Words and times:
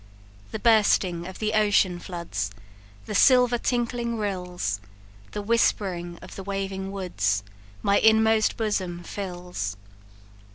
The 0.49 0.57
bursting 0.57 1.27
of 1.27 1.37
the 1.37 1.53
ocean 1.53 1.99
floods, 1.99 2.49
The 3.05 3.13
silver 3.13 3.59
tinkling 3.59 4.17
rills, 4.17 4.79
The 5.33 5.43
whispering 5.43 6.17
of 6.23 6.35
the 6.35 6.43
waving 6.43 6.91
woods, 6.91 7.43
My 7.83 7.99
inmost 7.99 8.57
bosom 8.57 9.03
fills. 9.03 9.77